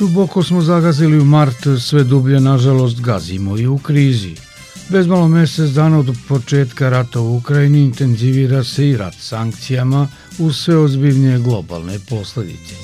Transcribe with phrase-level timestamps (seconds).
[0.00, 4.34] Duboko smo zagazili u mart, sve dublje, nažalost, gazimo i u krizi.
[4.88, 10.56] Bez malo mesec dana od početka rata u Ukrajini intenzivira se i rat sankcijama uz
[10.56, 12.74] sve ozbiljnije globalne posledice.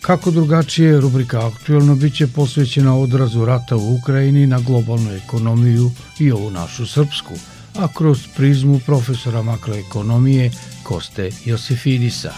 [0.00, 6.50] Kako drugačije, rubrika aktuelno biće posvećena odrazu rata u Ukrajini na globalnu ekonomiju i ovu
[6.50, 7.34] našu srpsku,
[7.74, 10.50] a kroz prizmu profesora makroekonomije
[10.82, 12.32] Koste Josifidisa.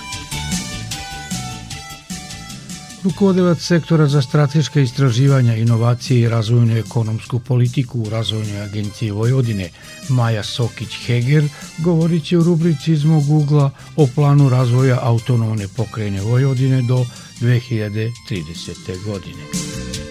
[3.09, 9.71] Rukovodilac sektora za strateška istraživanja, inovacije i razvojnu ekonomsku politiku u Razvojnoj agenciji Vojvodine,
[10.09, 11.49] Maja Sokić-Heger,
[11.79, 17.05] govorit će u rubrici iz mog ugla o planu razvoja autonomne pokrajine Vojvodine do
[17.41, 19.05] 2030.
[19.05, 20.08] godine.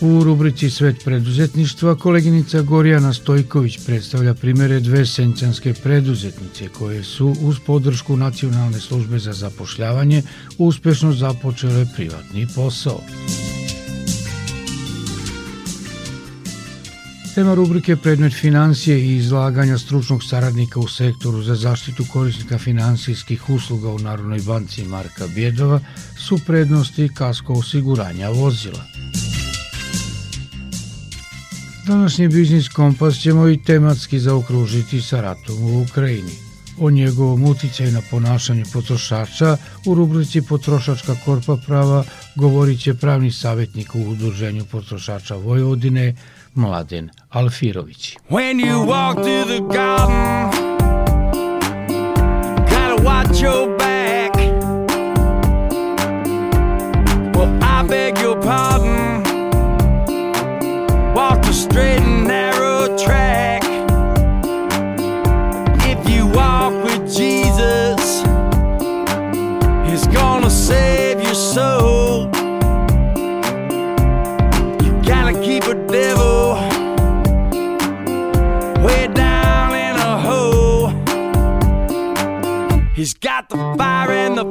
[0.00, 7.56] U rubrici Svet preduzetništva koleginica Gorjana Stojković predstavlja primere dve senčanske preduzetnice koje su uz
[7.66, 10.22] podršku Nacionalne službe za zapošljavanje
[10.58, 13.00] uspešno započele privatni posao.
[17.34, 23.88] Tema rubrike predmet financije i izlaganja stručnog saradnika u sektoru za zaštitu korisnika finansijskih usluga
[23.88, 25.80] u Narodnoj banci Marka Bjedova
[26.16, 28.97] su prednosti kasko osiguranja vozila.
[31.88, 36.32] Današnji biznis kompas ćemo i tematski zaokružiti sa ratom u Ukrajini.
[36.80, 42.04] O njegovom uticaju na ponašanje potrošača u rubrici Potrošačka korpa prava
[42.36, 46.16] govorit će pravni savjetnik u Udruženju potrošača Vojvodine
[46.54, 48.16] Mladen Alfirović.
[48.30, 50.40] When you walk through the garden,
[52.70, 53.77] gotta watch your
[83.08, 84.44] He's got the fire and the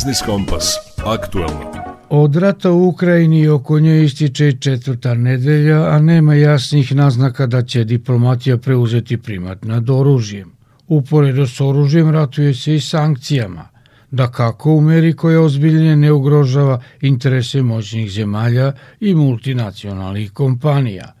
[0.00, 0.74] Biznis Kompas.
[1.04, 1.72] Aktualno.
[2.08, 7.84] Od rata u Ukrajini oko nje ističe četvrta nedelja, a nema jasnih naznaka da će
[7.84, 10.52] diplomatija preuzeti primat nad oružjem.
[10.88, 13.68] Uporedo s oružjem ratuje se i sankcijama,
[14.10, 21.12] da kako u meri koja ozbiljnije ne ugrožava interese moćnih zemalja i multinacionalnih kompanija–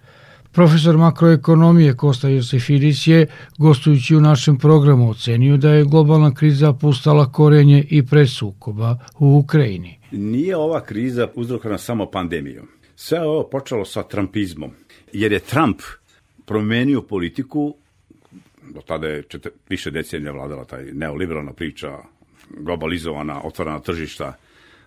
[0.52, 3.26] Profesor makroekonomije Kosta Josefidis je,
[3.58, 9.98] gostujući u našem programu, ocenio da je globalna kriza pustala korenje i presukoba u Ukrajini.
[10.10, 12.68] Nije ova kriza uzrokovana samo pandemijom.
[12.96, 14.70] Sve ovo počelo sa trumpizmom,
[15.12, 15.80] jer je Trump
[16.46, 17.74] promenio politiku,
[18.74, 21.98] do tada je četiri, više decenija vladala taj neoliberalna priča,
[22.58, 24.36] globalizovana, otvorena tržišta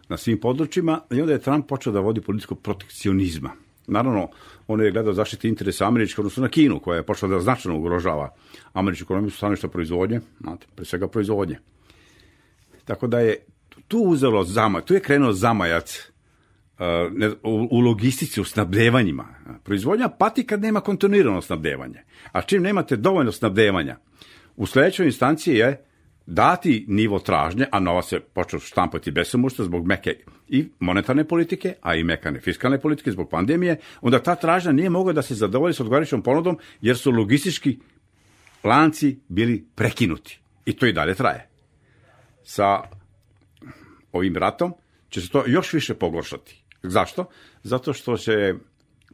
[0.10, 3.50] na svim područjima, i onda je Trump počeo da vodi politiku protekcionizma.
[3.88, 4.30] Naravno,
[4.68, 8.34] on je gledao zaštiti interesa američke, odnosno na Kinu, koja je počela da značajno ugrožava
[8.74, 11.60] američku ekonomiju stanovišta proizvodnje, znate, pre svega proizvodnje.
[12.86, 13.46] Tako da je
[13.88, 16.12] tu uzelo zamaj, tu je krenuo zamajac
[16.80, 17.36] uh,
[17.72, 19.28] u, logistici, u snabdevanjima.
[19.64, 22.04] Proizvodnja pati kad nema kontinuirano snabdevanje.
[22.32, 23.98] A čim nemate dovoljno snabdevanja,
[24.56, 25.86] u sledećoj instanciji je
[26.26, 30.16] dati nivo tražnje, a nova se počeo štampati besomušta zbog meke
[30.48, 35.14] i monetarne politike, a i mekane fiskalne politike zbog pandemije, onda ta tražnja nije mogla
[35.14, 37.80] da se zadovolji s odgovarajućom ponudom, jer su logistički
[38.64, 40.40] lanci bili prekinuti.
[40.66, 41.48] I to i dalje traje.
[42.44, 42.82] Sa
[44.12, 44.74] ovim ratom
[45.10, 46.64] će se to još više pogoršati.
[46.84, 47.26] Zašto?
[47.64, 48.54] Zato što će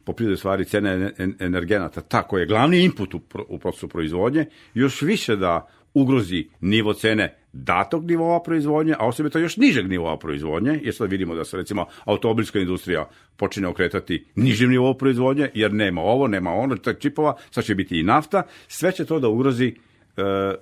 [0.04, 5.02] po prirodi stvari cene energenata, ta koja je glavni input u, u procesu proizvodnje, još
[5.02, 10.94] više da ugrozi nivo cene datog nivoa proizvodnje, a osobito još nižeg nivoa proizvodnje, jer
[10.94, 16.26] sad vidimo da se recimo automobilska industrija počine okretati nižim nivou proizvodnje, jer nema ovo,
[16.26, 19.74] nema ono, tak čipova, sad će biti i nafta, sve će to da ugrozi e,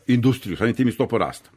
[0.07, 1.51] industriju, sad tim i stopu rasta.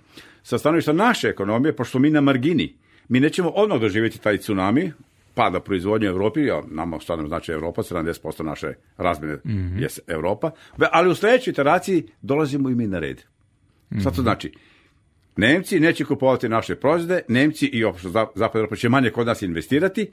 [0.43, 2.75] Sa stanovišta naše ekonomije, pošto mi na margini,
[3.09, 4.91] mi nećemo odmah doživjeti taj tsunami,
[5.33, 9.81] pada proizvodnje u Evropi, ja, nama stvarno znači Evropa, 70% naše razmene mm -hmm.
[9.81, 10.51] je Evropa,
[10.91, 13.21] ali u sledećoj iteraciji dolazimo i mi na red.
[13.99, 14.53] Sad to znači?
[15.37, 20.11] Nemci neće kupovati naše proizvode, Nemci i opšto Zapad Evropa će manje kod nas investirati,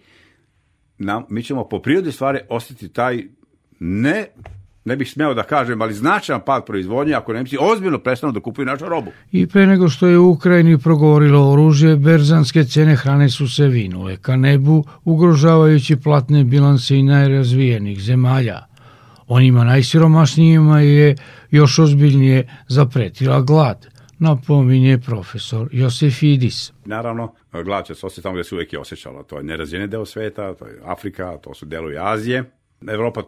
[0.99, 3.25] nam, mi ćemo po prirodi stvari ostati taj
[3.81, 4.27] ne
[4.89, 8.67] ne bih smeo da kažem, ali značajan pad proizvodnje ako Nemci ozbiljno prestanu da kupuju
[8.67, 9.11] našu robu.
[9.33, 14.17] I pre nego što je u Ukrajini progovorilo oružje, berzanske cene hrane su se vinule
[14.17, 18.68] ka nebu, ugrožavajući platne bilanse i najrazvijenih zemalja.
[19.29, 21.17] Onima najsiromašnijima je
[21.51, 23.87] još ozbiljnije zapretila glad,
[24.19, 26.73] napominje profesor Josefidis.
[26.85, 27.35] Naravno,
[27.65, 29.23] glad će se osjetiti tamo gde se uvek je osjećala.
[29.23, 32.45] To je nerazvijeni deo sveta, to je Afrika, to su delovi Azije.
[32.89, 33.23] Evropa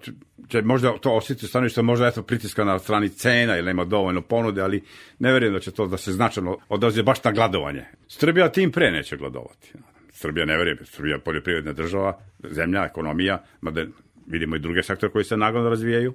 [0.49, 4.63] će možda to osjetiti stanovište, možda eto pritiska na strani cena ili nema dovoljno ponude,
[4.63, 4.83] ali
[5.19, 7.85] ne verujem da će to da se značajno odrazi baš na gladovanje.
[8.09, 9.73] Srbija tim pre neće gladovati.
[10.13, 12.19] Srbija ne verujem, Srbija je poljoprivredna država,
[12.51, 13.85] zemlja, ekonomija, mada
[14.31, 16.15] vidimo i druge sektore koji se nagledno razvijaju,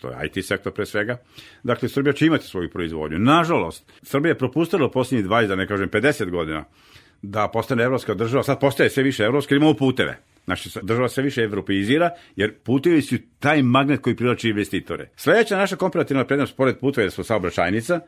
[0.00, 1.16] to je IT sektor pre svega.
[1.62, 3.18] Dakle, Srbija će imati svoju proizvodnju.
[3.18, 6.64] Nažalost, Srbija je propustila posljednjih 20, da ne kažem 50 godina,
[7.22, 10.18] da postane evropska država, sad postaje sve više evropska, imamo puteve.
[10.44, 15.08] Znači, država se više evropeizira, jer putevi su taj magnet koji privlači investitore.
[15.16, 18.00] Sledeća naša komparativna prednost, pored puteva, je da smo saobraćajnica,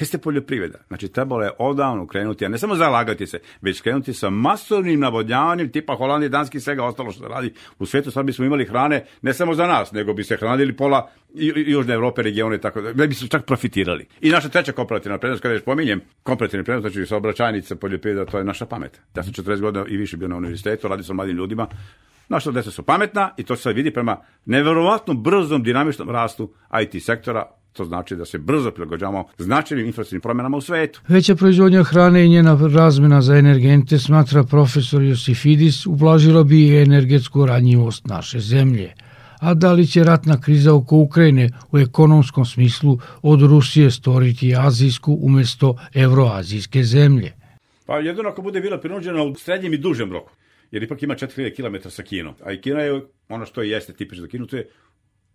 [0.00, 0.78] jeste poljoprivreda.
[0.88, 5.72] Znači, trebalo je odavno krenuti, a ne samo zalagati se, već krenuti sa masovnim navodnjavanjem
[5.72, 8.10] tipa Holandije, Danski i svega ostalo što radi u svetu.
[8.10, 11.10] Sad bismo imali hrane ne samo za nas, nego bi se hranili pola
[11.66, 14.06] Južne Evrope, regione, tako da, da bi se čak profitirali.
[14.20, 18.44] I naša treća komparativna prednost, kada još pominjem, komparativna prednost, znači saobraćajnica, poljoprivreda, to je
[18.44, 19.00] naša pamet.
[19.16, 21.68] Ja sam 40 godina i više bio na univerzitetu, radi sa mladim ljudima,
[22.28, 27.46] Naša deca su pametna i to se vidi prema neverovatno brzom dinamičnom rastu IT sektora,
[27.72, 31.00] To znači da se brzo prilagođavamo značajnim infrastrukturnim promenama u svetu.
[31.08, 38.06] Veća proizvodnja hrane i njena razmena za energente, smatra profesor Josifidis, ublažila bi energetsku ranjivost
[38.06, 38.92] naše zemlje.
[39.40, 45.18] A da li će ratna kriza oko Ukrajine u ekonomskom smislu od Rusije stvoriti azijsku
[45.20, 47.32] umesto evroazijske zemlje?
[47.86, 50.30] Pa jedino ako bude bila prinuđena u srednjem i dužem roku
[50.72, 52.34] jer ipak ima 4000 km sa Kinom.
[52.44, 54.68] A i Kina je ono što jeste tipično za Kinu, to je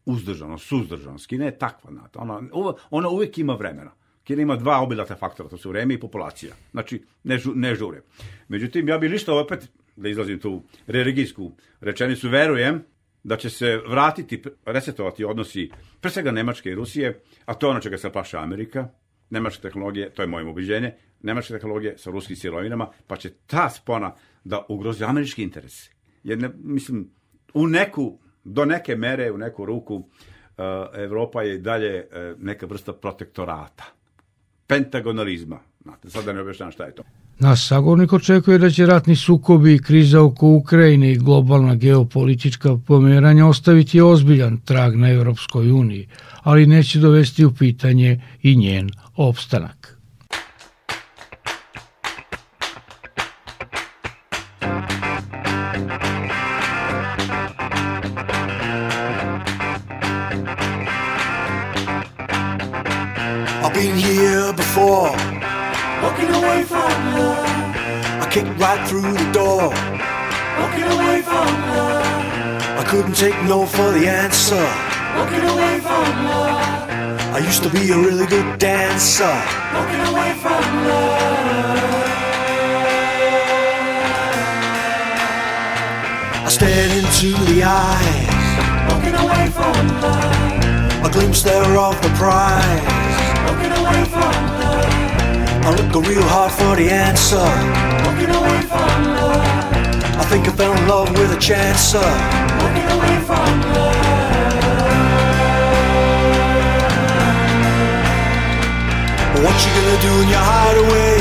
[0.07, 1.17] uzdržano, suzdržano.
[1.27, 2.19] Kina je takva, znate.
[2.19, 2.41] Ona,
[2.89, 3.91] ona uvek ima vremena.
[4.23, 6.55] Kina ima dva obilata faktora, to su vreme i populacija.
[6.71, 8.01] Znači, ne, žu, ne žure.
[8.47, 12.83] Međutim, ja bih lišto opet, da izlazim tu religijsku rečenicu, verujem
[13.23, 15.69] da će se vratiti, resetovati odnosi
[16.01, 18.87] pre svega Nemačke i Rusije, a to je ono čega se plaša Amerika,
[19.29, 24.15] nemačke tehnologije, to je moje ubeđenje, nemačke tehnologije sa ruskim sirovinama, pa će ta spona
[24.43, 25.89] da ugrozi američki interes.
[26.23, 27.09] Jer, ne, mislim,
[27.53, 30.03] u neku do neke mere, u neku ruku, uh,
[30.93, 33.83] Evropa je dalje uh, neka vrsta protektorata,
[34.67, 35.59] pentagonalizma.
[35.83, 37.03] Znate, sad da ne objašnjam šta je to.
[37.39, 43.45] Naš sagovornik očekuje da će ratni sukobi i kriza oko Ukrajine i globalna geopolitička pomeranja
[43.47, 46.07] ostaviti ozbiljan trag na Europskoj uniji,
[46.43, 49.96] ali neće dovesti u pitanje i njen opstanak.
[73.07, 74.55] Couldn't take no for the answer,
[75.15, 77.21] walking away from love.
[77.33, 79.23] I used to be a really good dancer,
[79.73, 81.23] walking away from love.
[86.43, 88.49] I stared into the eyes,
[88.91, 91.05] walking away from love.
[91.05, 95.63] A glimpse there of the prize, walking away from love.
[95.63, 97.47] I looked real hard for the answer,
[98.03, 99.77] walking away from love.
[100.19, 102.46] I think I fell in love with a chancer,
[109.43, 111.13] what you gonna do when you hide away?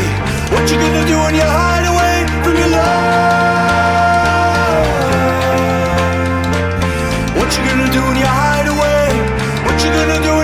[0.52, 3.76] What you gonna do when you hide away from your love?
[7.36, 9.04] What you gonna do when you hide away?
[9.66, 10.35] What you gonna do?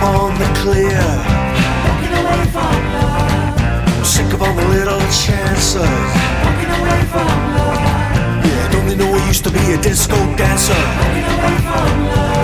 [0.00, 1.02] I upon the clear.
[1.86, 3.98] Walking away from love.
[3.98, 5.74] I'm sick of all the little chances.
[6.44, 7.26] Walking away from
[7.56, 8.46] love.
[8.46, 10.74] Yeah, don't they know I used to be a disco dancer?
[10.74, 12.38] Walking away from love.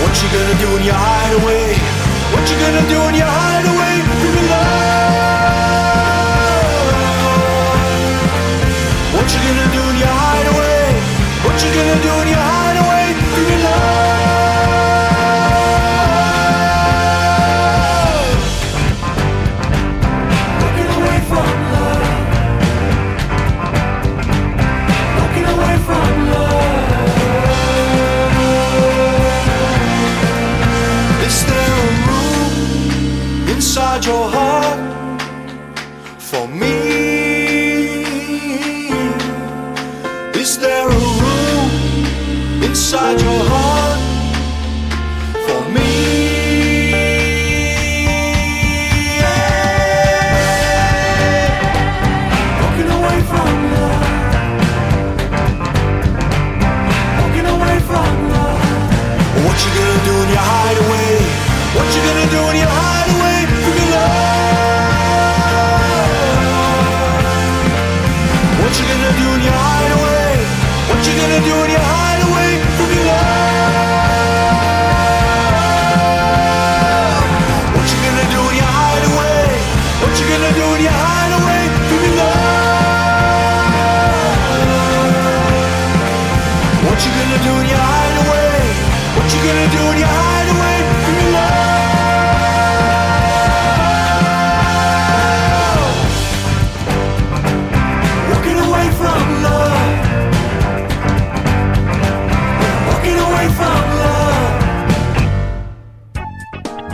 [0.00, 1.76] What you gonna do in your hideaway?
[2.32, 3.95] What you gonna do in your hideaway from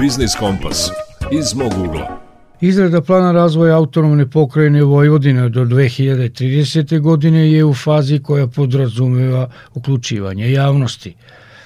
[0.02, 0.90] Biznis Kompas
[1.32, 2.20] iz mog ugla.
[2.60, 7.00] Izrada plana razvoja autonomne pokrajine Vojvodine do 2030.
[7.00, 11.14] godine je u fazi koja podrazumeva uključivanje javnosti.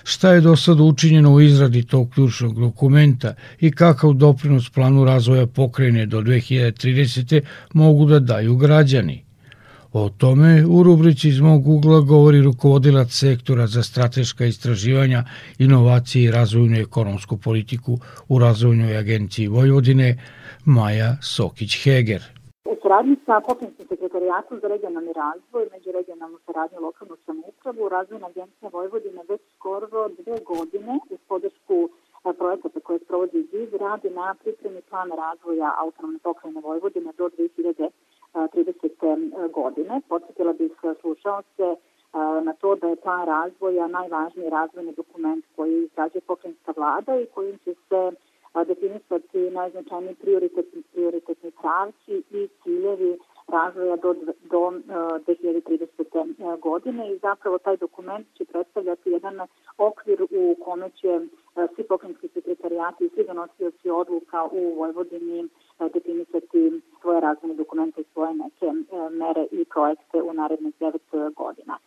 [0.04, 5.46] Šta je do sada učinjeno u izradi tog ključnog dokumenta i kakav doprinos planu razvoja
[5.46, 7.40] pokrajine do 2030.
[7.72, 9.25] mogu da daju građani?
[9.92, 15.24] O tome u rubrici iz mog ugla govori rukovodilac sektora za strateška istraživanja,
[15.58, 17.92] inovacije i razvojnu ekonomsku politiku
[18.28, 20.08] u Razvojnoj agenciji Vojvodine,
[20.64, 22.22] Maja Sokić-Heger.
[22.64, 29.22] U saradnji sa pokrajinskim sekretarijatom za regionalni razvoj, međuregionalnu saradnju lokalnu samoupravu, Razvojna agencija Vojvodine
[29.28, 31.88] već skoro dve godine uz podršku e,
[32.40, 37.30] projekata koje sprovodi ZIZ radi na pripremi plana razvoja autonomne pokrajine Vojvodine do
[38.36, 39.50] 2030.
[39.50, 40.00] godine.
[40.08, 41.76] Podsjetila bih slušao se e,
[42.42, 47.58] na to da je plan razvoja najvažniji razvojni dokument koji izrađuje pokrajinska vlada i kojim
[47.58, 48.12] će se
[48.64, 54.14] definisati najznačajniji prioritetni, prioritetni pravci i ciljevi razvoja do,
[54.50, 54.72] do
[55.26, 56.60] 2030.
[56.60, 59.40] godine i zapravo taj dokument će predstavljati jedan
[59.78, 61.20] okvir u kome će
[61.74, 65.48] svi pokrenjski sekretarijati i svi donosioci odluka u Vojvodini
[65.94, 68.66] definisati svoje razvojne dokumente i svoje neke
[69.10, 71.02] mere i projekte u narednih devet
[71.36, 71.78] godina.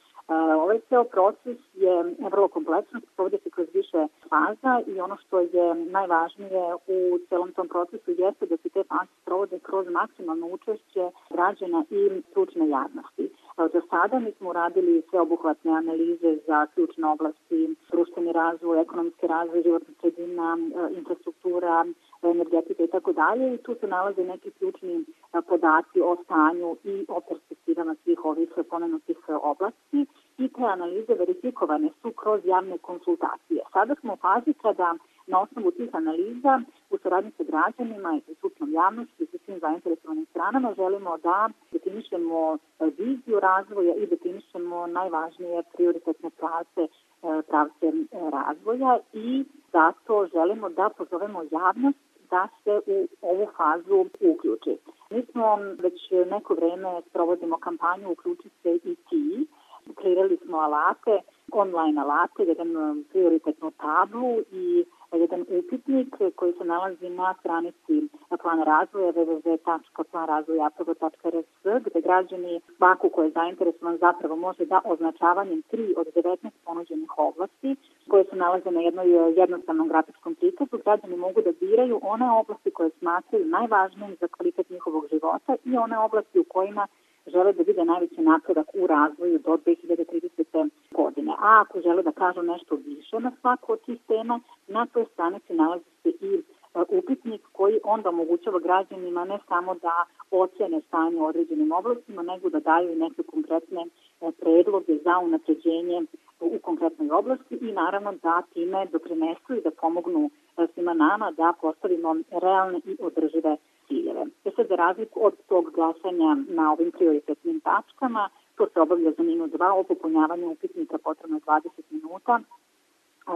[0.63, 5.75] Ovaj ceo proces je vrlo kompleksan, sprovode se kroz više faza i ono što je
[5.75, 11.86] najvažnije u celom tom procesu jeste da se te faze sprovode kroz maksimalno učešće građana
[11.89, 13.29] i stručne javnosti.
[13.58, 19.93] Do sada mi smo uradili sveobuhvatne analize za ključne oblasti, društveni razvoj, ekonomski razvoj, životna
[20.01, 20.58] sredina,
[20.98, 21.86] infrastruktura,
[22.31, 25.05] energetika i tako dalje i tu se nalaze neki ključni
[25.48, 30.05] podaci o stanju i o perspektivama svih ovih pomenutih oblasti
[30.38, 33.62] i te analize verifikovane su kroz javne konsultacije.
[33.74, 34.95] Sada smo u fazi kada
[35.27, 39.59] na osnovu tih analiza u saradnji sa građanima i sa stručnom javnošću i sa svim
[39.59, 42.57] zainteresovanim stranama želimo da definišemo
[42.98, 46.88] viziju razvoja i definišemo najvažnije prioritetne pravce
[47.21, 47.86] pravce
[48.31, 54.77] razvoja i zato želimo da pozovemo javnost da se u ovu fazu uključi.
[55.09, 59.48] Mi smo već neko vreme provodimo kampanju Uključi se i ti.
[59.95, 61.19] Kreirali smo alate,
[61.51, 68.09] online alate, jedan prioritetnu tablu i jedan upitnik koji se nalazi na stranici
[68.41, 71.45] plana razvoja www.planrazvojapravo.rs
[71.86, 77.75] gde građani svaku ko je zainteresovan zapravo može da označavanjem 3 od 19 ponuđenih oblasti
[78.10, 79.10] koje se nalaze na jednoj
[79.42, 85.08] jednostavnom grafičkom prikazu građani mogu da biraju one oblasti koje smatraju najvažnijim za kvalitet njihovog
[85.12, 86.88] života i one oblasti u kojima
[87.28, 90.70] žele da vide najveći napredak u razvoju do 2030.
[90.92, 91.32] godine.
[91.32, 95.54] A ako žele da kažu nešto više na svaku od tih tema, na toj stranici
[95.54, 96.42] nalazi se i e,
[96.89, 102.60] upitnik koji onda omogućava građanima ne samo da ocene stanje u određenim oblastima, nego da
[102.60, 106.06] daju neke konkretne e, predloge za unapređenje
[106.39, 111.54] u konkretnoj oblasti i naravno da time doprinesu i da pomognu e, svima nama da
[111.62, 114.25] postavimo realne i održive ciljeve.
[114.45, 119.23] E sad, za razliku od tog glasanja na ovim prioritetnim tačkama, to se obavlja za
[119.23, 122.39] minut dva, o popunjavanju upitnika potrebno je 20 minuta,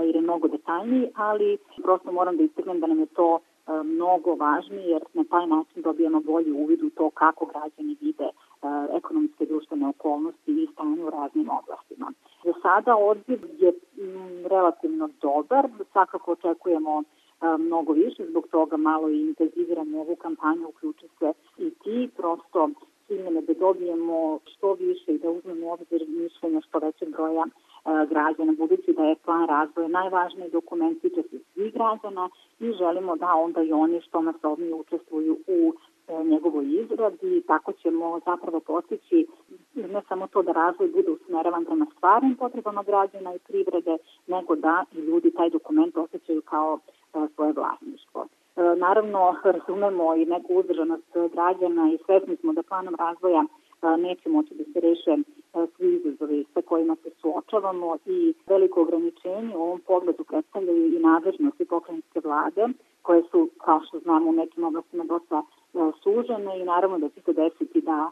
[0.02, 4.36] jer je mnogo detaljniji, ali prosto moram da istaknem da nam je to e, mnogo
[4.36, 8.32] važnije, jer na taj način dobijamo bolji uvid u to kako građani vide e,
[8.98, 12.12] ekonomske društvene okolnosti i stanje u raznim oblastima.
[12.44, 17.04] Za sada odziv je m, relativno dobar, svakako očekujemo
[17.60, 22.70] mnogo više, zbog toga malo i intenziviramo ovu kampanju, uključi se i ti, prosto
[23.08, 27.46] ciljene da dobijemo što više i da uzmemo obzir mišljenja što većeg broja
[28.10, 32.30] građana, budući da je plan razvoja najvažniji dokument, tiče se svih građana
[32.60, 35.74] i želimo da onda i oni što masovnije učestvuju u
[36.08, 39.28] e, njegovoj izradi, tako ćemo zapravo postići
[39.74, 44.86] ne samo to da razvoj bude usmeravan prema stvarnim potrebama građana i privrede, nego da
[44.92, 46.80] i ljudi taj dokument osjećaju kao
[47.36, 48.28] svoje vlasništvo.
[48.56, 54.30] E, naravno, razumemo i neku uzdržanost građana i svesni smo da planom razvoja e, neće
[54.30, 59.62] moći da se reše e, svi izazovi sa kojima se suočavamo i veliko ograničenje u
[59.62, 62.68] ovom pogledu predstavljaju i nadležnosti pokrenjske vlade,
[63.02, 65.44] koje su, kao što znamo, u nekim oblastima dosta
[66.04, 68.12] sužene i naravno da će se desiti da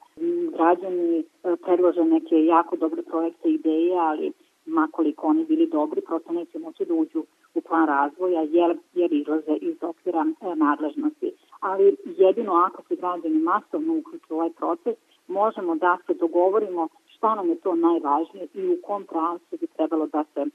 [0.57, 1.23] građani
[1.63, 4.31] predlože neke jako dobre projekte i ideje, ali
[4.65, 9.55] makoliko oni bili dobri, prosto neće moći da uđu u plan razvoja jer, jer izlaze
[9.61, 11.31] iz okvira e, nadležnosti.
[11.59, 14.95] Ali jedino ako se građani masovno uključuju u ovaj proces,
[15.27, 20.07] možemo da se dogovorimo šta nam je to najvažnije i u kom pravcu bi trebalo
[20.07, 20.45] da se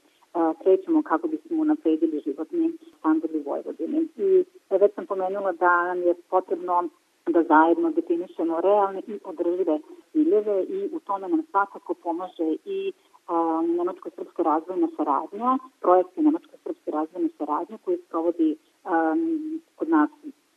[0.63, 4.07] krećemo kako bismo napredili životni standard u Vojvodini.
[4.17, 6.89] I već sam pomenula da nam je potrebno
[7.37, 9.79] da zajedno definišemo realne i održive
[10.11, 12.93] ciljeve i u tome nam svakako pomaže i
[13.77, 20.09] Nemačko-srpska razvojna saradnja, projekte Nemačko-srpske razvojne saradnje koji sprovodi um, kod nas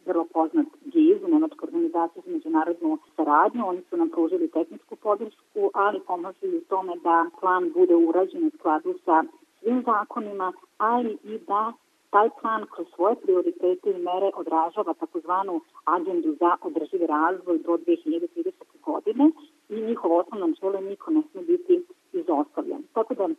[0.06, 3.68] vrlo poznat GIZ, Nemačka organizacija za međunarodnu saradnju.
[3.68, 8.46] Oni su nam pružili tehničku podršku, ali pomažu i u tome da plan bude urađen
[8.46, 9.24] u skladu sa
[9.60, 11.72] svim zakonima, ali i da
[12.10, 18.52] taj plan kroz svoje prioritete i mere odražava takozvanu agendu za održivi razvoj do 2030.
[18.84, 19.30] godine
[19.68, 22.82] i njihovo osnovno načelo niko ne sme biti izostavljen.
[22.92, 23.34] Tako da e,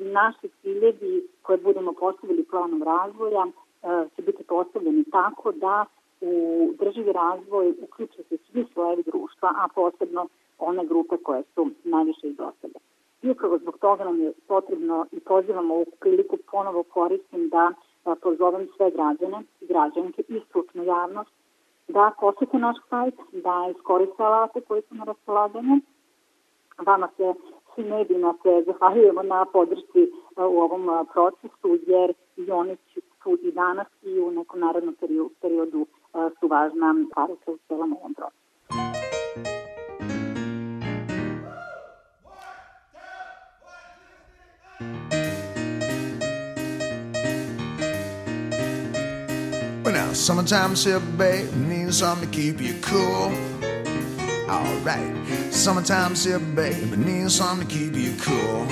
[0.00, 5.84] naši ciljevi koje budemo postavili planom razvoja e, će biti postavljeni tako da
[6.20, 6.34] u
[6.78, 10.26] drživi razvoj uključuje se svi slojevi društva, a posebno
[10.58, 12.80] one grupe koje su najviše izostavljene.
[13.22, 17.72] I upravo zbog toga nam je potrebno i pozivamo ovu priliku ponovo koristim da
[18.14, 21.30] pozovem sve građane građanke i stručnu javnost
[21.88, 25.80] da posete naš sajt, da iskoriste alate koji su na raspolaganju.
[26.86, 27.34] Vama se
[27.74, 30.08] svi medijima se zahvaljujemo na podršci e,
[30.42, 33.00] u ovom procesu, jer i oni su
[33.42, 35.86] i danas i u nekom narodnom periodu, periodu
[36.40, 39.15] su važna karika u celom ovom procesu.
[50.16, 53.32] Summertime sip, babe, need something to keep you cool.
[54.48, 58.66] Alright, summertime sip, babe, need something to keep you cool.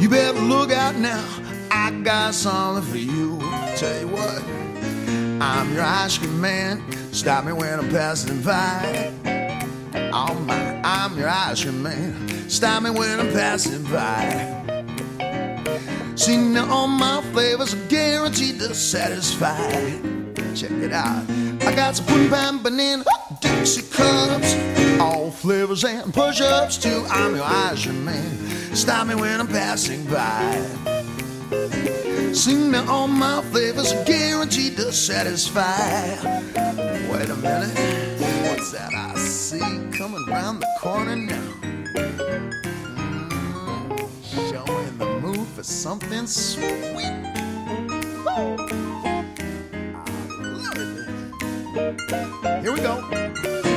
[0.00, 1.22] You better look out now,
[1.70, 3.38] I got something for you.
[3.76, 4.42] Tell you what,
[5.42, 6.82] I'm your ice cream man.
[7.12, 9.12] Stop me when I'm passing by.
[10.12, 12.48] Oh my, I'm your ice cream man.
[12.48, 14.59] Stop me when I'm passing by.
[16.20, 19.70] See now all my flavors are guaranteed to satisfy.
[20.54, 21.24] Check it out.
[21.62, 23.04] I got some pudding pie, banana,
[23.40, 24.54] Dixie cups,
[25.00, 27.06] all flavors and push-ups too.
[27.08, 28.76] I'm your cream man.
[28.76, 30.60] Stop me when I'm passing by.
[32.34, 36.10] See now all my flavors are guaranteed to satisfy.
[37.10, 39.58] Wait a minute, what's that I see
[39.96, 41.49] coming around the corner now?
[45.60, 46.64] For something sweet.
[52.62, 53.69] Here we go.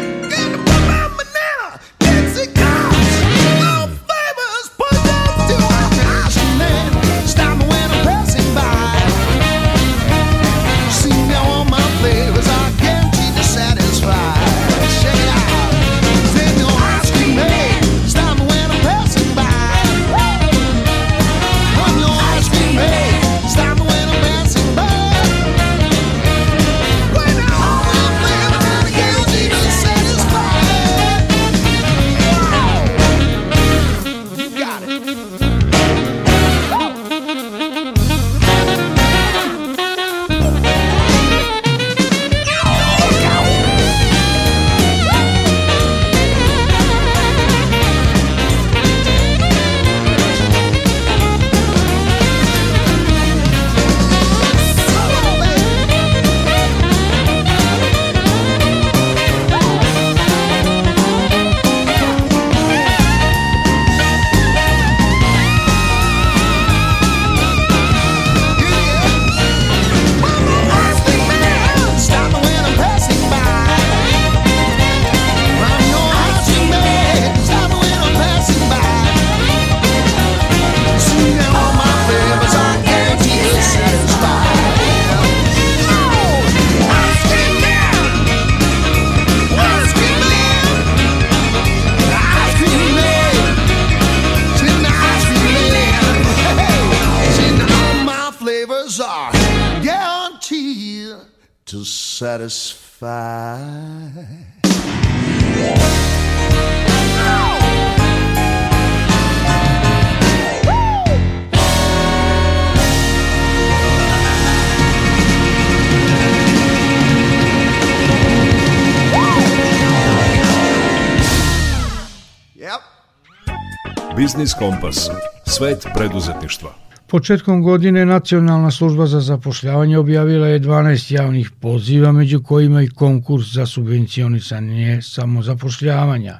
[124.43, 125.09] Biznis Kompas.
[125.45, 126.69] Svet preduzetništva.
[127.07, 133.45] Početkom godine Nacionalna služba za zapošljavanje objavila je 12 javnih poziva, među kojima i konkurs
[133.53, 136.39] za subvencionisanje samozapošljavanja.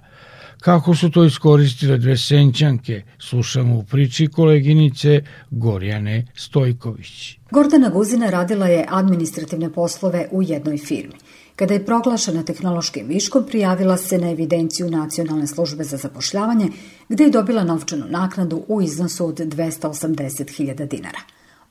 [0.60, 7.38] Kako su to iskoristile dve senčanke, slušamo u priči koleginice Gorjane Stojković.
[7.52, 11.22] Gordana Guzina radila je administrativne poslove u jednoj firmi.
[11.56, 16.70] Kada je proglašena tehnološkim viškom, prijavila se na evidenciju Nacionalne službe za zapošljavanje,
[17.10, 21.20] gde je dobila novčanu naknadu u iznosu od 280.000 dinara.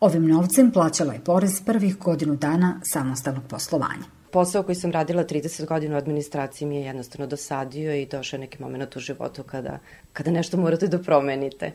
[0.01, 4.05] Ovim novcem plaćala je porez prvih godinu dana samostalnog poslovanja.
[4.31, 8.41] Posao koji sam radila 30 godina u administraciji mi je jednostavno dosadio i došao je
[8.41, 9.79] neki moment u životu kada,
[10.13, 11.73] kada nešto morate da promenite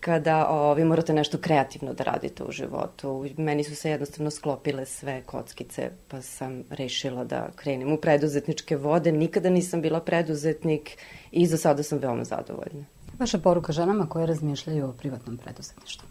[0.00, 3.26] kada o, vi morate nešto kreativno da radite u životu.
[3.36, 9.12] Meni su se jednostavno sklopile sve kockice, pa sam rešila da krenem u preduzetničke vode.
[9.12, 10.98] Nikada nisam bila preduzetnik
[11.30, 12.84] i za sada sam veoma zadovoljna.
[13.18, 16.08] Vaša poruka ženama koje razmišljaju o privatnom preduzetništvu.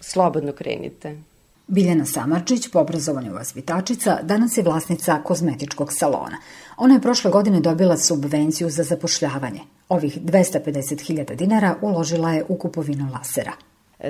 [0.00, 1.16] Slobodno krenite.
[1.66, 6.38] Biljana Samarčić, po obrazovanju vaspitačica, danas je vlasnica kozmetičkog salona.
[6.76, 9.60] Ona je prošle godine dobila subvenciju za zapošljavanje.
[9.88, 13.52] Ovih 250.000 dinara uložila je u kupovinu lasera.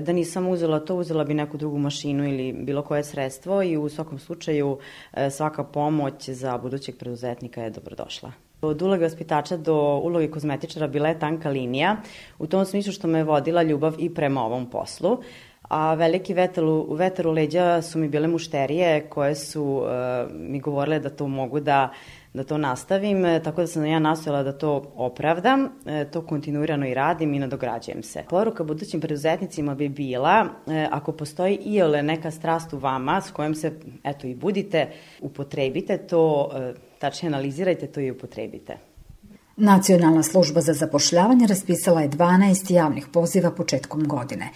[0.00, 3.88] Da nisam uzela to, uzela bi neku drugu mašinu ili bilo koje sredstvo i u
[3.88, 4.78] svakom slučaju
[5.12, 8.32] e, svaka pomoć za budućeg preduzetnika je dobrodošla.
[8.62, 11.96] Od uloge vaspitača do uloge kozmetičara bila je tanka linija,
[12.38, 15.18] u tom smislu što me vodila ljubav i prema ovom poslu
[15.72, 19.88] a veliki vetar u, vetar u leđa su mi bile mušterije koje su uh,
[20.32, 21.92] mi govorile da to mogu da
[22.34, 26.88] da to nastavim, e, tako da sam ja nastojala da to opravdam, e, to kontinuirano
[26.88, 28.24] i radim i nadograđujem se.
[28.30, 30.46] Poruka budućim preduzetnicima bi bila,
[30.90, 33.72] ako postoji i ole neka strast u vama s kojom se,
[34.04, 34.88] eto, i budite,
[35.20, 36.50] upotrebite to,
[36.98, 38.76] tačnije analizirajte to i upotrebite.
[39.56, 44.48] Nacionalna služba za zapošljavanje raspisala je 12 javnih poziva početkom godine.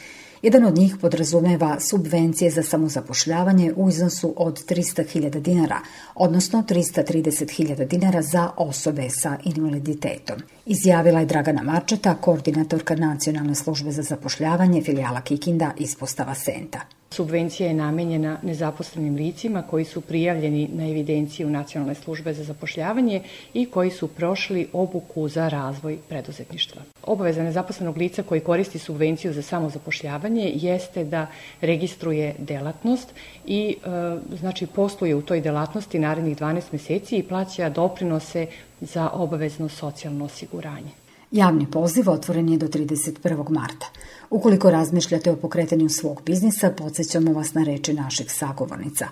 [0.43, 5.81] Jedan od njih podrazumeva subvencije za samozapošljavanje u iznosu od 300.000 dinara,
[6.15, 10.37] odnosno 330.000 dinara za osobe sa invaliditetom.
[10.69, 16.81] Izjavila je Dragana Marčeta, koordinatorka Nacionalne službe za zapošljavanje filijala Kikinda ispostava Senta.
[17.11, 23.23] Subvencija je namenjena nezaposlenim licima koji su prijavljeni na evidenciju Nacionalne službe za zapošljavanje
[23.55, 26.83] i koji su prošli obuku za razvoj preduzetništva.
[27.03, 31.27] Obaveza nezaposlenog lica koji koristi subvenciju za samozapošljavanje jeste da
[31.61, 33.15] registruje delatnost
[33.47, 38.47] i e, znači posluje u toj delatnosti narednih 12 meseci i plaća doprinose
[38.81, 40.91] za obavezno socijalno osiguranje.
[41.31, 43.51] Javni poziv otvoren je do 31.
[43.51, 43.87] marta.
[44.31, 49.09] Ukoliko razmišljate o pokretanju svog biznisa, podsjećamo vas na reči naših sagovornica.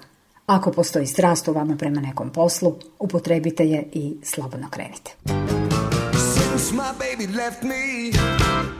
[0.47, 5.11] Ako postoji strast u vama prema nekom poslu, upotrebite je i slobodno krenite.
[6.35, 8.11] Since my baby left me,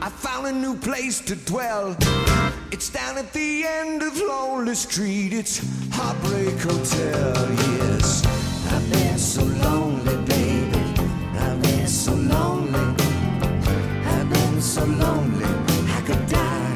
[0.01, 1.95] I found a new place to dwell.
[2.71, 8.23] It's down at the end of Lonely Street, it's Heartbreak Hotel, yes.
[8.71, 10.64] I've been so lonely, baby.
[11.87, 12.79] So lonely.
[14.05, 15.45] I've been so lonely.
[15.45, 16.73] I could die.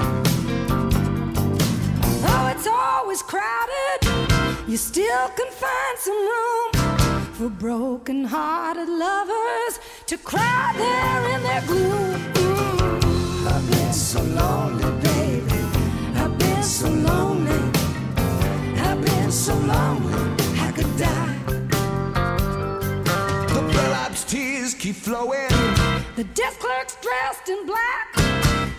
[2.32, 4.00] Oh it's always crowded,
[4.67, 6.72] you still can find some room
[7.34, 12.15] for broken hearted lovers to cry there in their gloom.
[13.48, 15.62] I've been so lonely, baby.
[16.15, 17.60] I've been so lonely.
[18.78, 21.29] I've been so lonely, I could die.
[24.80, 25.50] Keep flowing.
[26.15, 28.15] The desk clerk's dressed in black.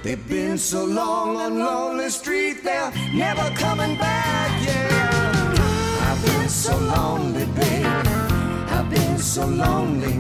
[0.03, 6.09] They've been so long on Lonely Street, they're never coming back, yeah.
[6.09, 7.85] I've been so lonely, baby.
[7.85, 10.15] I've been so lonely.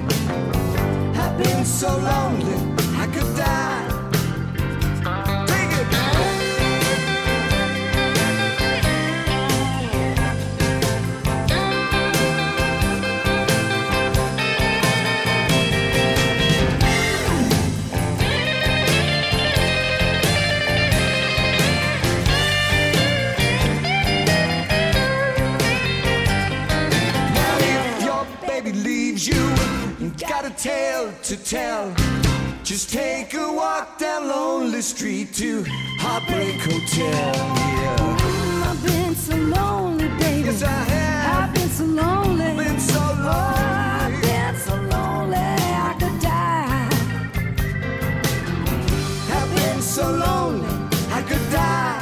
[1.18, 2.58] I've been so lonely,
[3.02, 3.79] I could die.
[30.62, 31.94] Tale to tell.
[32.62, 35.64] Just take a walk down Lonely Street to
[35.98, 37.34] Heartbreak Hotel.
[37.34, 38.68] Yeah.
[38.68, 40.48] I've been so lonely, baby.
[40.48, 41.48] Yes, I have.
[41.48, 42.56] I've been so lonely.
[42.62, 43.26] Been so lonely.
[43.26, 46.88] Oh, I've been so lonely, I could die.
[49.32, 50.68] I've been so lonely,
[51.10, 52.00] I could die.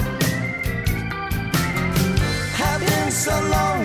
[2.61, 3.78] I've been so lonely,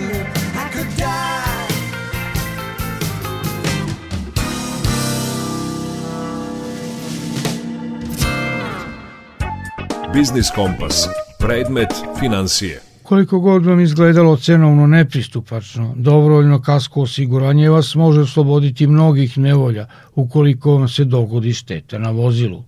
[10.14, 11.08] Biznis Kompas.
[11.38, 11.88] Predmet
[12.20, 12.80] financije.
[13.02, 20.74] Koliko god vam izgledalo cenovno nepristupačno, dobrovoljno kasko osiguranje vas može osloboditi mnogih nevolja ukoliko
[20.74, 22.62] vam se dogodi šteta na vozilu.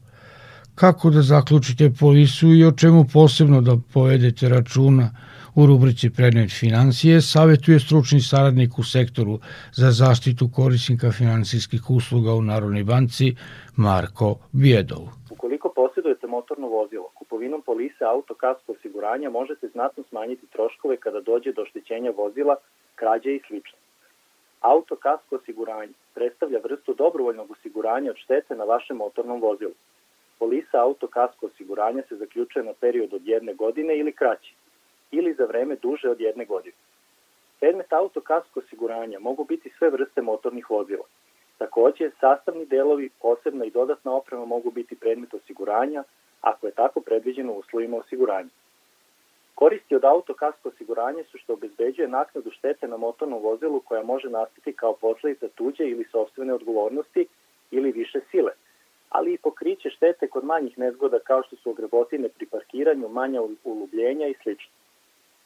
[0.74, 5.11] Kako da zaključite polisu i o čemu posebno da povedete računa
[5.54, 9.40] u rubrici Predmet financije savjetuje stručni saradnik u sektoru
[9.72, 13.35] za zaštitu korisnika finansijskih usluga u Narodnoj banci
[13.76, 15.09] Marko Bjedov.
[15.30, 21.53] Ukoliko posjedujete motorno vozilo, kupovinom polise auto kasko osiguranja možete znatno smanjiti troškove kada dođe
[21.53, 22.57] do oštećenja vozila,
[22.95, 23.57] krađe i sl.
[24.61, 29.73] Auto kasko osiguranje predstavlja vrstu dobrovoljnog osiguranja od štete na vašem motornom vozilu.
[30.39, 34.55] Polisa auto kasko osiguranja se zaključuje na period od jedne godine ili kraći,
[35.11, 36.77] ili za vreme duže od jedne godine.
[37.61, 41.05] Predmet auto kasko osiguranja mogu biti sve vrste motornih vozila.
[41.59, 46.05] Takođe, sastavni delovi, posebna i dodatna oprema mogu biti predmet osiguranja,
[46.50, 48.48] ako je tako predviđeno uslovima osiguranja.
[49.54, 50.70] Koristi od auto kasko
[51.30, 56.04] su što obezbeđuje naknadu štete na motornom vozilu koja može nastati kao posledica tuđe ili
[56.04, 57.26] sobstvene odgovornosti
[57.70, 58.52] ili više sile,
[59.09, 64.26] ali i pokriće štete kod manjih nezgoda kao što su ogrebotine pri parkiranju, manja ulubljenja
[64.26, 64.50] i sl.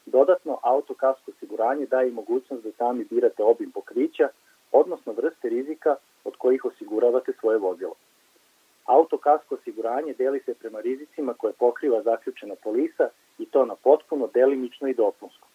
[0.07, 4.29] Dodatno, autokasko osiguranje daje i mogućnost da sami birate obim pokrića,
[4.73, 7.95] odnosno vrste rizika od kojih osiguravate svoje vozilo.
[8.91, 14.89] Autokasko osiguranje deli se prema rizicima koje pokriva zaključena polisa i to na potpuno, delimično
[14.89, 15.49] i dopunsko.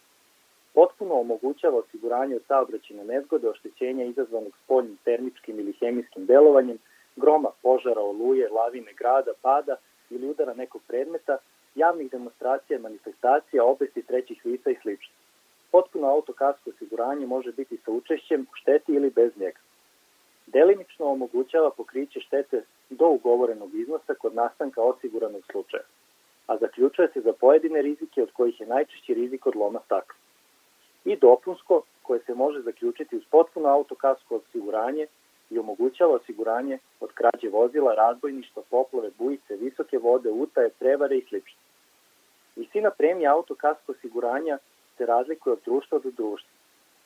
[0.74, 6.78] Potpuno omogućava osiguranje od saobraćene nezgode, oštećenja izazvanog spoljnim termičkim ili hemijskim delovanjem,
[7.16, 9.76] groma, požara, oluje, lavine, grada, pada
[10.10, 11.38] ili udara nekog predmeta,
[11.76, 14.90] javnih demonstracija, manifestacija, obesti trećih lica i sl.
[15.72, 19.60] Potpuno autokasko osiguranje može biti sa učešćem u šteti ili bez njega.
[20.48, 25.84] Delimično omogućava pokriće štete do ugovorenog iznosa kod nastanka osiguranog slučaja,
[26.48, 30.16] a zaključuje se za pojedine rizike od kojih je najčešći rizik od loma stakla.
[31.06, 35.08] I dopunsko, koje se može zaključiti uz potpuno autokasko osiguranje
[35.50, 41.36] i omogućava osiguranje od krađe vozila, razbojništva, poplove, bujice, visoke vode, utaje, prevare i sl.
[42.56, 44.58] Visina premije autokasko osiguranja
[44.98, 46.50] se razlikuje od društva do društva.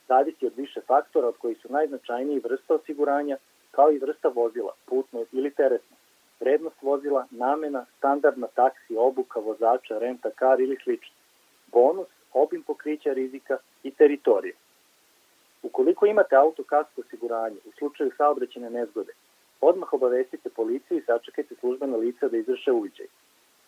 [0.07, 3.37] Zavisi od više faktora od kojih su najznačajniji vrsta osiguranja,
[3.71, 5.97] kao i vrsta vozila, putno ili teretno,
[6.39, 10.91] vrednost vozila, namena, standardna taksi, obuka vozača, renta kar ili sl.
[11.71, 14.53] Bonus, obim pokrića rizika i teritorije.
[15.63, 19.13] Ukoliko imate auto kasko osiguranje u slučaju saobraćene nezgode,
[19.61, 23.07] odmah obavestite policiju i sačekajte službena lica da izvrše uviđaj.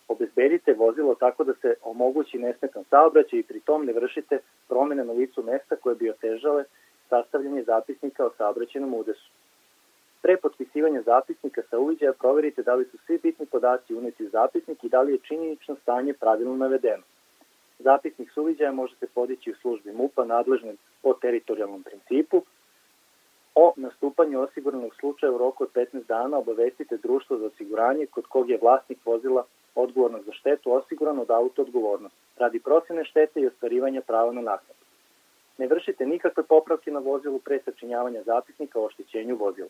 [0.07, 5.43] Obezbedite vozilo tako da se omogući nesmetan saobraćaj i pritom ne vršite promene na licu
[5.43, 6.63] mesta koje bi otežale
[7.09, 9.31] sastavljanje zapisnika o saobraćenom udesu.
[10.21, 14.83] Pre potpisivanja zapisnika sa uviđaja proverite da li su svi bitni podaci uneti u zapisnik
[14.83, 17.03] i da li je činjenično stanje pravilno navedeno.
[17.79, 22.41] Zapisnik suviđaja možete podići u službi MUPA nadležnim po teritorijalnom principu.
[23.55, 28.49] O nastupanju osiguranog slučaja u roku od 15 dana obavestite društvo za osiguranje kod kog
[28.49, 34.01] je vlasnik vozila odgovorno za štetu osiguran od auto odgovornosti, radi procene štete i ostvarivanja
[34.01, 34.79] prava na naknadu.
[35.57, 39.69] Ne vršite nikakve popravke na vozilu pre sačinjavanja zapisnika o oštećenju vozila.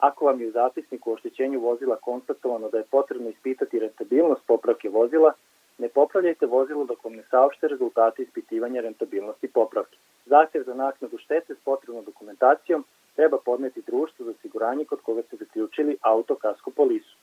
[0.00, 4.88] Ako vam je u zapisniku o oštećenju vozila konstatovano da je potrebno ispitati rentabilnost popravke
[4.88, 5.32] vozila,
[5.78, 9.96] ne popravljajte vozilo dok vam ne saopšte rezultate ispitivanja rentabilnosti popravke.
[10.26, 12.84] Zahtev za naknadu štete s potrebnom dokumentacijom
[13.16, 17.16] treba podneti društvo za osiguranje kod koga ste zaključili auto kasko polisu.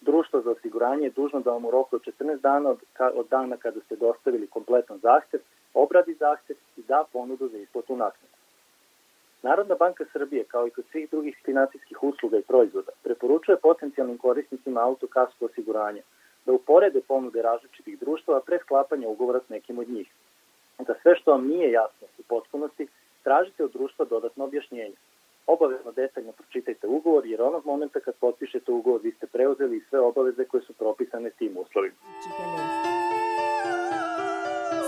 [0.00, 2.78] Društvo za osiguranje je dužno da vam u roku od 14 dana od,
[3.14, 5.40] od dana kada ste dostavili kompletan zahtev,
[5.74, 8.39] obradi zahtev i da ponudu za isplatu naknada.
[9.42, 14.80] Narodna banka Srbije, kao i kod svih drugih finansijskih usluga i proizvoda, preporučuje potencijalnim korisnicima
[14.80, 16.02] auto kasko osiguranja
[16.46, 20.08] da uporede ponude različitih društava pre sklapanja ugovora s nekim od njih.
[20.78, 22.88] Da sve što vam nije jasno u potpunosti,
[23.22, 24.96] tražite od društva dodatno objašnjenje.
[25.46, 30.44] Obavezno detaljno pročitajte ugovor jer onog momenta kad potpišete ugovor vi ste preuzeli sve obaveze
[30.44, 31.96] koje su propisane tim uslovima.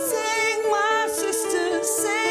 [0.09, 2.22] Sing, my sister, sing.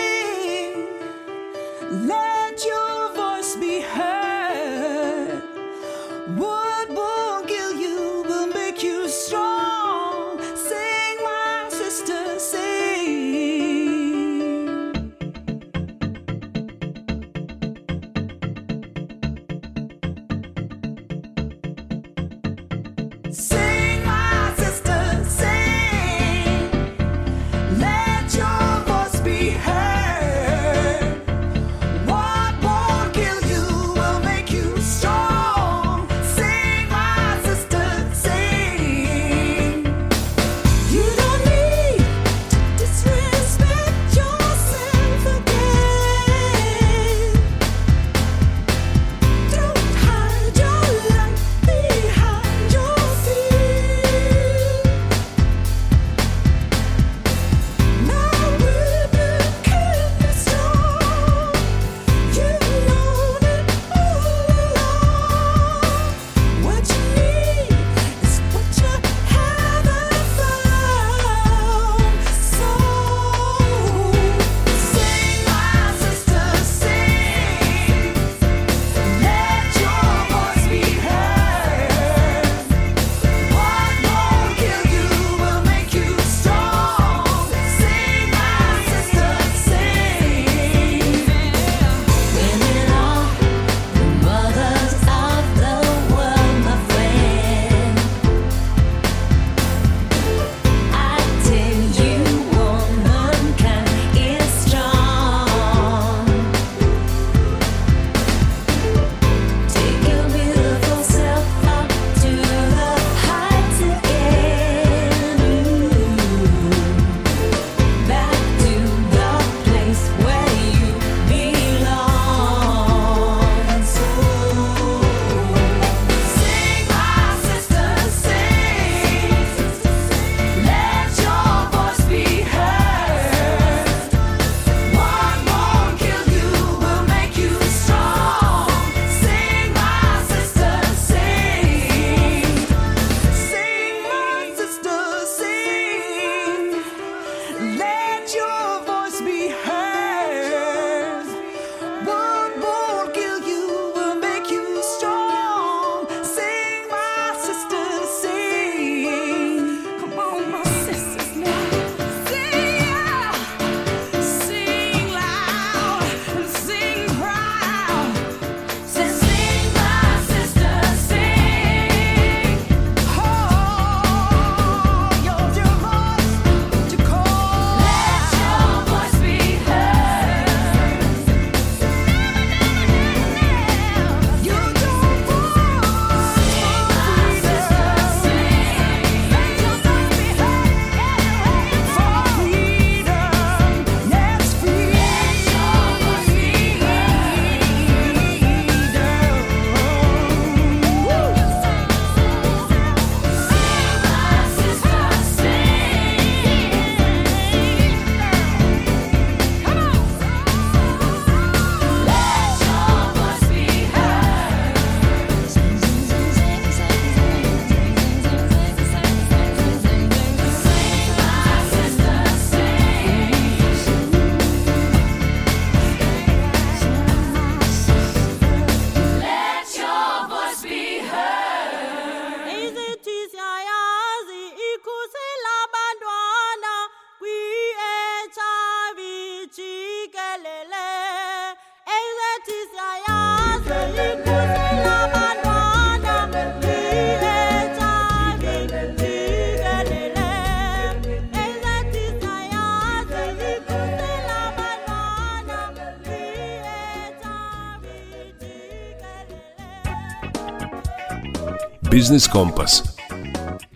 [262.01, 262.73] Biznis Kompas.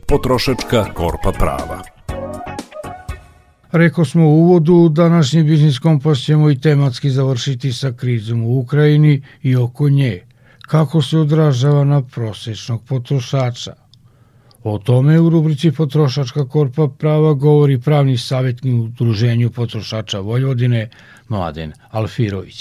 [0.09, 1.79] Potrošačka korpa prava.
[3.81, 9.15] Reko smo u uvodu, današnji biznis kompas ćemo i tematski završiti sa krizom u Ukrajini
[9.43, 10.15] i oko nje.
[10.71, 13.73] Kako se odražava na prosečnog potrošača?
[14.63, 20.89] O tome u rubrici Potrošačka korpa prava govori pravni savjetnik u Udruženju potrošača Vojvodine
[21.29, 22.59] Mladen Alfirović.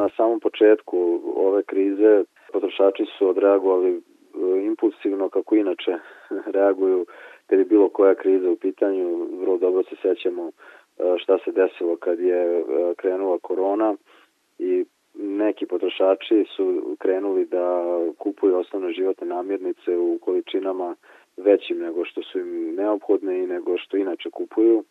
[0.00, 0.96] Na samom početku
[1.46, 2.12] ove krize
[2.52, 3.90] potrošači su odreagovali
[4.56, 5.98] impulsivno kako inače
[6.56, 7.06] reaguju
[7.46, 9.26] kad je bilo koja kriza u pitanju.
[9.40, 10.52] Vrlo dobro se sećamo e,
[11.18, 12.64] šta se desilo kad je e,
[12.96, 13.96] krenula korona
[14.58, 14.84] i
[15.14, 17.84] neki potrošači su krenuli da
[18.18, 20.96] kupuju osnovne životne namirnice u količinama
[21.36, 24.84] većim nego što su im neophodne i nego što inače kupuju.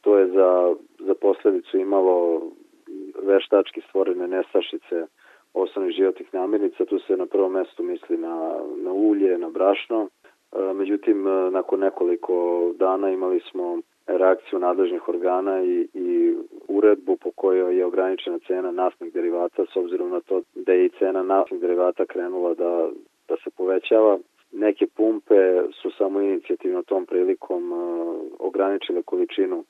[0.00, 2.42] To je za, za posledicu imalo
[3.22, 5.06] veštački stvorene nestašice
[5.54, 6.84] osnovnih životnih namirnica.
[6.84, 10.08] Tu se na prvom mestu misli na, na ulje, na brašno.
[10.52, 12.34] E, Međutim, e, nakon nekoliko
[12.78, 16.34] dana imali smo reakciju nadležnih organa i, i
[16.68, 20.90] uredbu po kojoj je ograničena cena naftnih derivata s obzirom na to da je i
[20.98, 22.88] cena naftnih derivata krenula da,
[23.28, 24.18] da se povećava.
[24.52, 29.64] Neke pumpe su samo inicijativno tom prilikom uh, ograničile količinu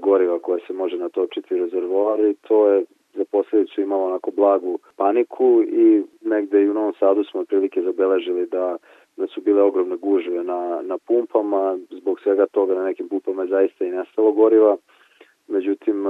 [0.00, 2.84] goriva koja se može natočiti u rezervoar i to je
[3.14, 8.46] za posledicu imalo onako blagu paniku i negde i u Novom Sadu smo otprilike zabeležili
[8.46, 8.76] da
[9.16, 13.48] da su bile ogromne gužve na, na pumpama, zbog svega toga na nekim pumpama je
[13.48, 14.76] zaista i nestalo goriva,
[15.48, 16.02] međutim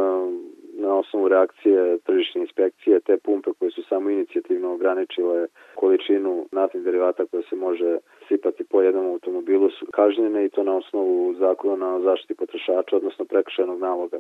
[0.74, 7.26] na osnovu reakcije tržišne inspekcije te pumpe koje su samo inicijativno ograničile količinu naftnih derivata
[7.26, 7.98] koje se može
[8.28, 13.24] sipati po jednom automobilu su kažnjene i to na osnovu zakona o zaštiti potrošača, odnosno
[13.24, 14.18] prekršajnog naloga.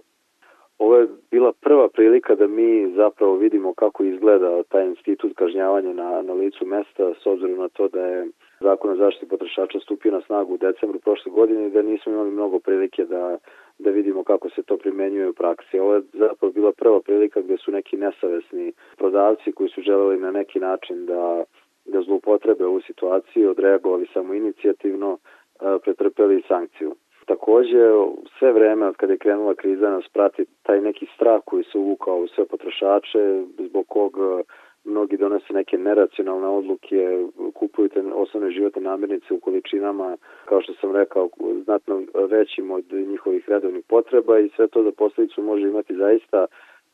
[0.82, 6.22] Ovo je bila prva prilika da mi zapravo vidimo kako izgleda taj institut kažnjavanja na,
[6.22, 8.28] na licu mesta s obzirom na to da je
[8.60, 12.30] zakon o zaštiti potrošača stupio na snagu u decembru prošle godine i da nismo imali
[12.30, 13.38] mnogo prilike da,
[13.78, 15.78] da vidimo kako se to primenjuje u praksi.
[15.78, 20.30] Ovo je zapravo bila prva prilika gde su neki nesavesni prodavci koji su želeli na
[20.30, 21.44] neki način da,
[21.84, 25.18] da zloupotrebe ovu situaciju, odreagovali samo inicijativno,
[25.84, 26.94] pretrpeli sankciju.
[27.32, 27.84] Takođe,
[28.38, 32.16] sve vreme od kada je krenula kriza nas prati taj neki strah koji se uvukao
[32.16, 34.12] u sve potrošače, zbog kog
[34.84, 40.96] mnogi donose neke neracionalne odluke, kupuju te osnovne životne namirnice u količinama, kao što sam
[40.96, 41.28] rekao,
[41.64, 46.46] znatno većim od njihovih redovnih potreba i sve to za posledicu može imati zaista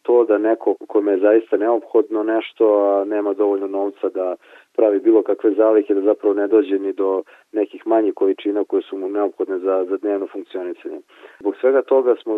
[0.02, 4.36] to da neko kome je zaista neophodno nešto, a nema dovoljno novca da
[4.76, 7.22] pravi bilo kakve zalihe, da zapravo ne dođe ni do
[7.52, 11.00] nekih manjih količina koje su mu neophodne za, za dnevno funkcionisanje.
[11.40, 12.34] Zbog svega toga smo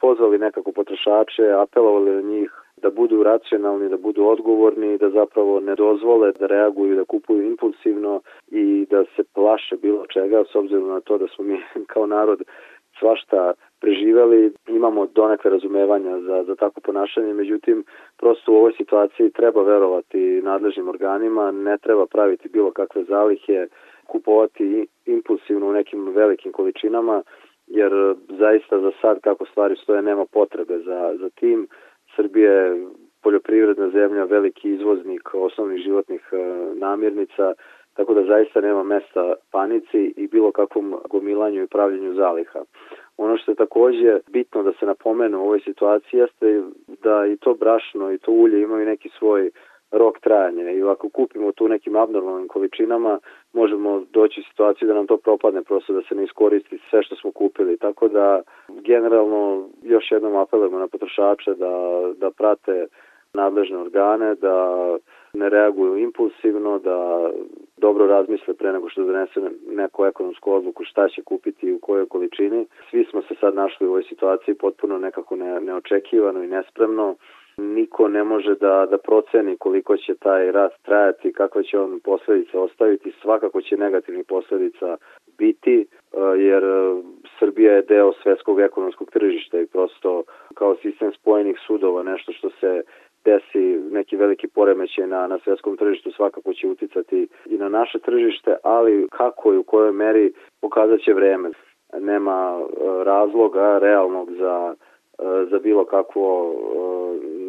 [0.00, 5.74] pozvali nekako potrošače, apelovali na njih da budu racionalni, da budu odgovorni, da zapravo ne
[5.74, 11.00] dozvole da reaguju, da kupuju impulsivno i da se plaše bilo čega, s obzirom na
[11.00, 11.60] to da smo mi
[11.92, 12.42] kao narod
[13.02, 17.84] svašta preživeli, imamo donekle razumevanja za, za takvo ponašanje, međutim,
[18.18, 23.66] prosto u ovoj situaciji treba verovati nadležnim organima, ne treba praviti bilo kakve zalihe,
[24.06, 27.22] kupovati impulsivno u nekim velikim količinama,
[27.66, 27.92] jer
[28.28, 31.68] zaista za sad kako stvari stoje nema potrebe za, za tim.
[32.16, 32.86] Srbija je
[33.22, 36.36] poljoprivredna zemlja, veliki izvoznik osnovnih životnih e,
[36.74, 37.54] namirnica,
[37.94, 42.60] tako da zaista nema mesta panici i bilo kakvom gomilanju i pravljenju zaliha.
[43.16, 46.62] Ono što je takođe bitno da se napomene u ovoj situaciji jeste
[47.02, 49.50] da i to brašno i to ulje imaju neki svoj
[49.92, 53.18] rok trajanja i ako kupimo tu nekim abnormalnim količinama
[53.52, 57.16] možemo doći u situaciju da nam to propadne prosto da se ne iskoristi sve što
[57.16, 62.86] smo kupili tako da generalno još jednom apelujemo na potrošače da, da prate
[63.34, 64.76] nadležne organe, da
[65.32, 67.30] ne reaguju impulsivno, da
[67.82, 72.06] dobro razmisle pre nego što donese neku ekonomsku odluku šta će kupiti i u kojoj
[72.08, 72.66] količini.
[72.90, 77.16] Svi smo se sad našli u ovoj situaciji potpuno nekako ne, neočekivano i nespremno.
[77.56, 82.58] Niko ne može da, da proceni koliko će taj rast trajati, kakve će on posledice
[82.58, 83.12] ostaviti.
[83.22, 84.96] Svakako će negativnih posledica
[85.38, 85.86] biti,
[86.38, 86.62] jer
[87.38, 90.22] Srbija je deo svetskog ekonomskog tržišta i prosto
[90.54, 92.82] kao sistem spojenih sudova, nešto što se
[93.24, 98.56] desi neki veliki poremećaj na, na svetskom tržištu svakako će uticati i na naše tržište,
[98.62, 101.50] ali kako i u kojoj meri pokazat će vreme.
[102.00, 102.60] Nema
[103.04, 104.74] razloga realnog za,
[105.50, 106.54] za bilo kakvo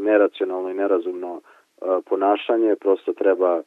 [0.01, 1.41] neracionalno i nerazumno
[2.05, 3.61] ponašanje, prosto treba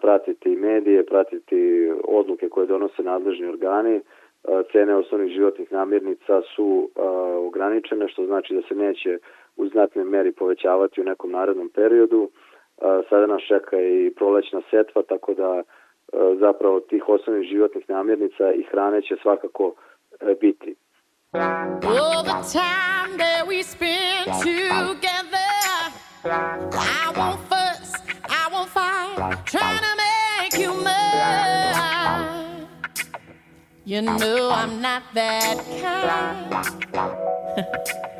[0.00, 4.00] pratiti medije, pratiti odluke koje donose nadležni organi,
[4.72, 6.90] cene osnovnih životnih namirnica su
[7.46, 9.18] ograničene, što znači da se neće
[9.56, 12.30] u znatnoj meri povećavati u nekom narednom periodu.
[13.08, 15.62] Sada nas čeka i prolećna setva, tako da
[16.40, 19.74] zapravo tih osnovnih životnih namirnica i hrane će svakako
[20.20, 20.74] e, biti.
[21.32, 25.38] All the time that we spend together
[26.24, 27.94] I won't fuss,
[28.28, 32.66] I won't fight Trying to make you mine
[33.84, 36.50] You know I'm not that kind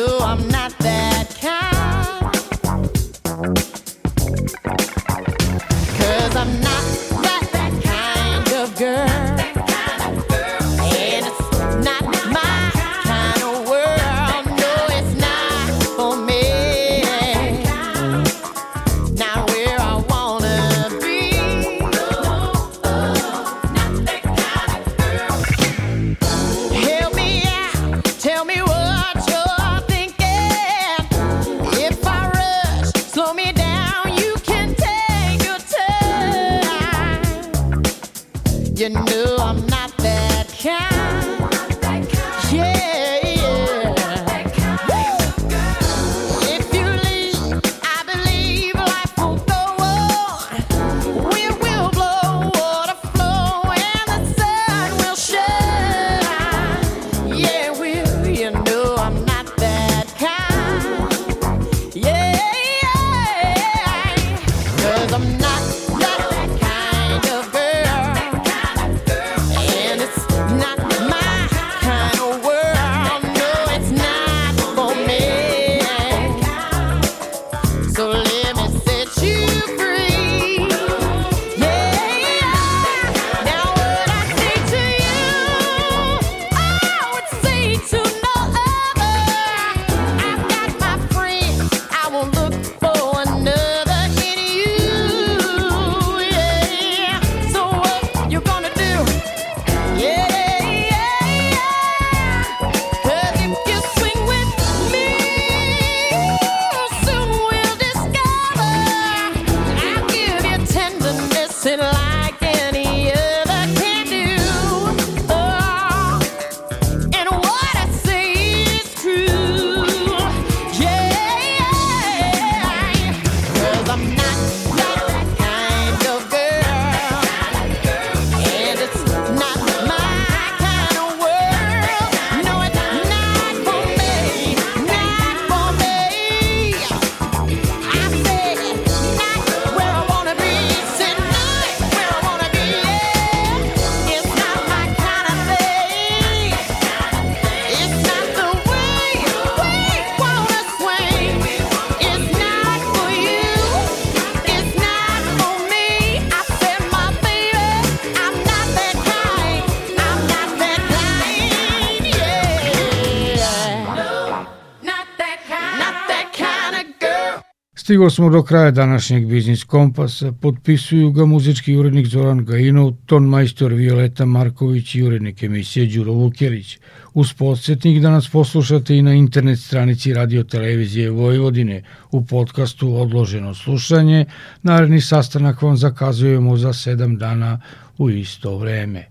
[167.91, 170.31] Stigo smo do kraja današnjeg Biznis Kompasa.
[170.31, 176.79] Potpisuju ga muzički urednik Zoran Gajinov, ton majstor Violeta Marković i urednik emisije Đuro Vukjelić.
[177.13, 183.53] Uz podsjetnik da nas poslušate i na internet stranici Radio Televizije Vojvodine u podcastu Odloženo
[183.53, 184.25] slušanje.
[184.63, 187.61] Naredni sastanak vam zakazujemo za sedam dana
[187.97, 189.05] u isto vreme.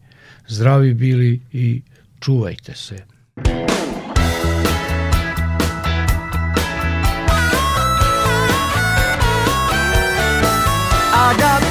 [0.49, 1.83] Zdravi bili i
[2.21, 3.05] čuvajte se.
[11.23, 11.70] I got